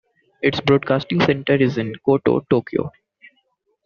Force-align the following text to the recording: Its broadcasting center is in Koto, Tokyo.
Its 0.41 0.59
broadcasting 0.59 1.21
center 1.21 1.53
is 1.53 1.77
in 1.77 1.93
Koto, 2.03 2.39
Tokyo. 2.49 2.91